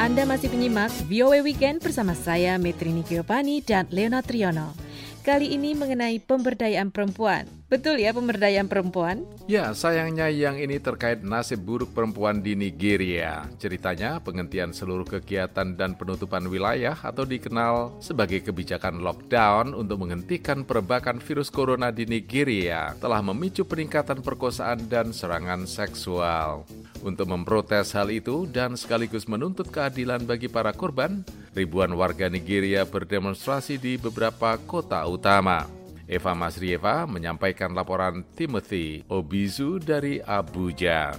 [0.00, 4.72] Anda masih menyimak VOA Weekend bersama saya, Metrini Giovanni dan Leona Triono.
[5.20, 7.44] Kali ini mengenai pemberdayaan perempuan.
[7.68, 9.28] Betul ya pemberdayaan perempuan?
[9.44, 13.44] Ya, sayangnya yang ini terkait nasib buruk perempuan di Nigeria.
[13.60, 21.20] Ceritanya penghentian seluruh kegiatan dan penutupan wilayah atau dikenal sebagai kebijakan lockdown untuk menghentikan perebakan
[21.20, 26.64] virus corona di Nigeria telah memicu peningkatan perkosaan dan serangan seksual.
[27.00, 31.24] Untuk memprotes hal itu dan sekaligus menuntut keadilan bagi para korban,
[31.56, 35.64] ribuan warga Nigeria berdemonstrasi di beberapa kota utama.
[36.04, 41.16] Eva Masrieva menyampaikan laporan Timothy Obizu dari Abuja.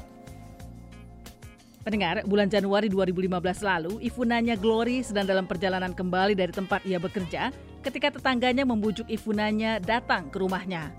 [1.82, 7.50] Pendengar, bulan Januari 2015 lalu, Ifunanya Glory sedang dalam perjalanan kembali dari tempat ia bekerja
[7.82, 10.94] ketika tetangganya membujuk Ifunanya datang ke rumahnya.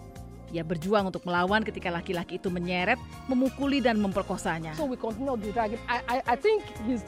[0.52, 4.77] Ia berjuang untuk melawan ketika laki-laki itu menyeret, memukuli dan memperkosanya.
[4.77, 5.81] So we continue to drag him.
[5.89, 7.00] I, I, I think his,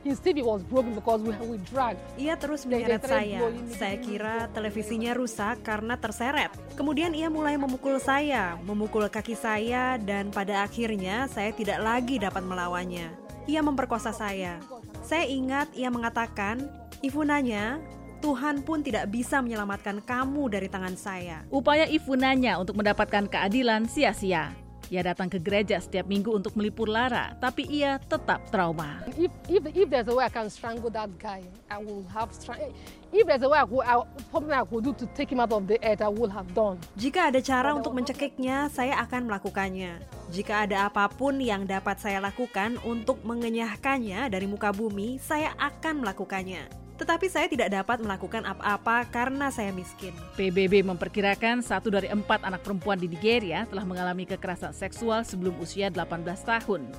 [0.00, 2.00] his TV was broken because we, we drag.
[2.16, 3.44] Ia terus menyeret saya.
[3.76, 6.48] Saya kira televisinya rusak karena terseret.
[6.80, 12.40] Kemudian ia mulai memukul saya, memukul kaki saya, dan pada akhirnya saya tidak lagi dapat
[12.40, 13.12] melawannya.
[13.44, 14.56] Ia memperkosa saya.
[15.04, 17.78] Saya ingat ia mengatakan, Ifunanya,
[18.18, 21.46] Tuhan pun tidak bisa menyelamatkan kamu dari tangan saya.
[21.54, 24.52] Upaya Ifunanya untuk mendapatkan keadilan sia-sia.
[24.88, 29.04] Ia datang ke gereja setiap minggu untuk melipur lara, tapi ia tetap trauma.
[29.20, 32.72] If, if, if there's a way I can strangle that guy, I will have strangle.
[33.12, 34.00] If there's a way I could, I,
[34.32, 36.80] something I could do to take him out of the earth, I will have done.
[36.96, 40.00] Jika ada cara untuk mencekiknya, saya akan melakukannya.
[40.32, 46.00] Jika ada apa pun yang dapat saya lakukan untuk mengenyahkannya dari muka bumi, saya akan
[46.00, 50.10] melakukannya tetapi saya tidak dapat melakukan apa-apa karena saya miskin.
[50.34, 55.88] PBB memperkirakan satu dari empat anak perempuan di Nigeria telah mengalami kekerasan seksual sebelum usia
[55.94, 56.90] 18 tahun.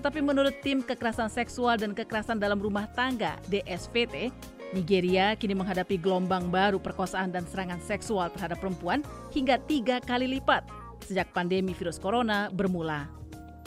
[0.00, 4.32] Tetapi menurut tim kekerasan seksual dan kekerasan dalam rumah tangga DSPT,
[4.72, 9.04] Nigeria kini menghadapi gelombang baru perkosaan dan serangan seksual terhadap perempuan
[9.36, 10.64] hingga tiga kali lipat
[11.04, 13.06] sejak pandemi virus corona bermula.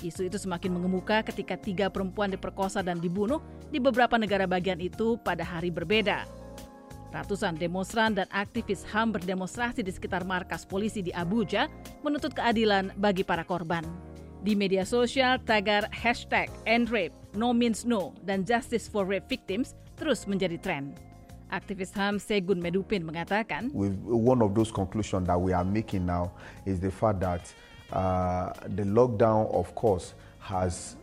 [0.04, 5.18] Isu itu semakin mengemuka ketika tiga perempuan diperkosa dan dibunuh di beberapa negara bagian itu
[5.22, 6.26] pada hari berbeda.
[7.16, 11.72] Ratusan demonstran dan aktivis HAM berdemonstrasi di sekitar markas polisi di Abuja
[12.04, 13.88] menuntut keadilan bagi para korban.
[14.44, 20.28] Di media sosial, tagar hashtag #endrape, no means no, dan justice for rape victims terus
[20.28, 20.92] menjadi tren.
[21.48, 23.72] Aktivis HAM Segun Medupin mengatakan,
[24.06, 26.36] One of those conclusions that we are making now
[26.68, 27.48] is the fact that
[27.96, 31.00] uh, the lockdown, of course, has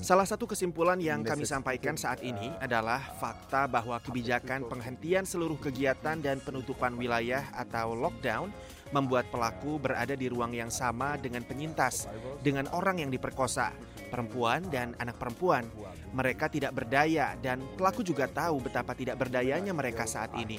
[0.00, 6.16] Salah satu kesimpulan yang kami sampaikan saat ini adalah fakta bahwa kebijakan penghentian seluruh kegiatan
[6.16, 8.48] dan penutupan wilayah atau lockdown
[8.90, 12.10] membuat pelaku berada di ruang yang sama dengan penyintas,
[12.42, 13.70] dengan orang yang diperkosa,
[14.10, 15.66] perempuan dan anak perempuan.
[16.10, 20.58] Mereka tidak berdaya dan pelaku juga tahu betapa tidak berdayanya mereka saat ini.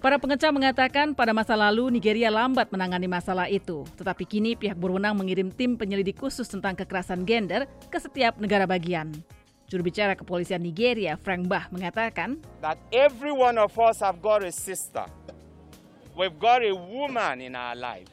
[0.00, 5.12] Para pengecam mengatakan pada masa lalu Nigeria lambat menangani masalah itu, tetapi kini pihak berwenang
[5.12, 9.12] mengirim tim penyelidik khusus tentang kekerasan gender ke setiap negara bagian.
[9.66, 14.54] Juru bicara kepolisian Nigeria, Frank Bah, mengatakan, That every one of us have got a
[14.54, 15.02] sister.
[16.14, 18.06] We've got a woman in our life.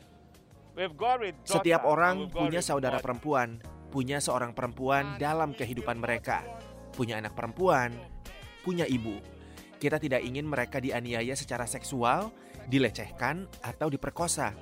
[0.73, 3.61] We've got a daughter, Setiap orang punya saudara perempuan,
[3.93, 6.41] punya seorang perempuan dalam kehidupan mereka,
[6.97, 7.93] punya anak perempuan,
[8.65, 9.21] punya ibu.
[9.77, 12.33] Kita tidak ingin mereka dianiaya secara seksual,
[12.65, 14.57] dilecehkan, atau diperkosa.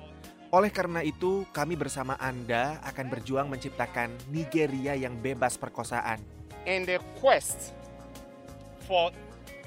[0.52, 6.98] Oleh karena itu, kami bersama Anda akan berjuang menciptakan Nigeria yang bebas perkosaan in the
[7.18, 7.74] quest
[8.86, 9.10] for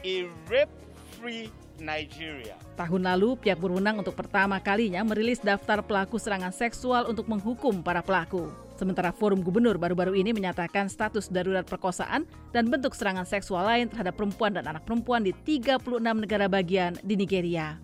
[0.06, 0.16] a
[0.48, 2.56] rape-free Nigeria.
[2.80, 8.00] Tahun lalu, pihak berwenang untuk pertama kalinya merilis daftar pelaku serangan seksual untuk menghukum para
[8.00, 8.48] pelaku.
[8.76, 14.20] Sementara Forum Gubernur baru-baru ini menyatakan status darurat perkosaan dan bentuk serangan seksual lain terhadap
[14.20, 17.80] perempuan dan anak perempuan di 36 negara bagian di Nigeria.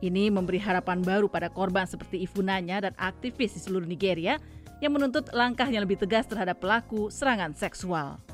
[0.00, 4.40] Ini memberi harapan baru pada korban seperti Ifunanya dan aktivis di seluruh Nigeria
[4.80, 8.29] yang menuntut langkah yang lebih tegas terhadap pelaku serangan seksual.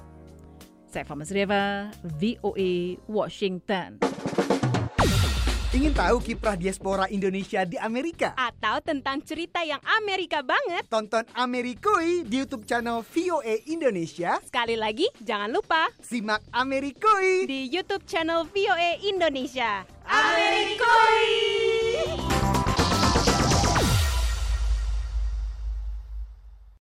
[0.96, 4.00] Saya Fama Masrieva, VOA Washington.
[5.76, 8.32] Ingin tahu kiprah diaspora Indonesia di Amerika?
[8.32, 10.88] Atau tentang cerita yang Amerika banget?
[10.88, 14.40] Tonton Amerikui di YouTube channel VOA Indonesia.
[14.40, 19.84] Sekali lagi, jangan lupa simak Amerikui di YouTube channel VOA Indonesia.
[20.08, 21.55] Amerikui!